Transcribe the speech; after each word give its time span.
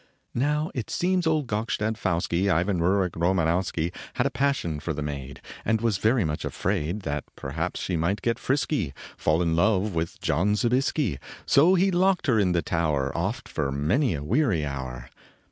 Now, 0.33 0.71
it 0.73 0.89
seems 0.89 1.27
old 1.27 1.45
Gokstad 1.45 1.95
Pfouski 1.95 2.49
Ivan 2.51 2.79
Ruric 2.79 3.11
Romanowski 3.11 3.93
Had 4.15 4.25
a 4.25 4.31
passion 4.31 4.79
for 4.79 4.93
the 4.95 5.03
maid, 5.03 5.41
And 5.63 5.79
was 5.79 5.99
very 5.99 6.25
much 6.25 6.43
afraid 6.43 7.01
That 7.01 7.23
perhaps 7.35 7.79
she 7.79 7.95
might 7.95 8.23
get 8.23 8.39
frisky 8.39 8.95
Fall 9.15 9.43
in 9.43 9.55
love 9.55 9.93
with 9.93 10.19
John 10.19 10.55
Zobiesky; 10.55 11.19
So 11.45 11.75
he 11.75 11.91
locked 11.91 12.25
her 12.25 12.39
in 12.39 12.53
the 12.53 12.63
tower 12.63 13.15
Oft 13.15 13.47
for 13.47 13.71
many 13.71 14.15
a 14.15 14.23
weary 14.23 14.65
hour. 14.65 15.07